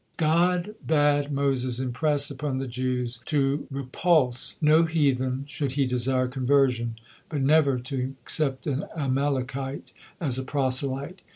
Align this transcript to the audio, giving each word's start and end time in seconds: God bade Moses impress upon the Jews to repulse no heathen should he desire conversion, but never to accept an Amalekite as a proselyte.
God 0.17 0.73
bade 0.83 1.31
Moses 1.31 1.79
impress 1.79 2.31
upon 2.31 2.57
the 2.57 2.65
Jews 2.65 3.19
to 3.25 3.67
repulse 3.69 4.55
no 4.59 4.85
heathen 4.85 5.45
should 5.47 5.73
he 5.73 5.85
desire 5.85 6.27
conversion, 6.27 6.95
but 7.29 7.41
never 7.41 7.77
to 7.81 8.05
accept 8.23 8.65
an 8.65 8.85
Amalekite 8.97 9.93
as 10.19 10.39
a 10.39 10.43
proselyte. 10.43 11.21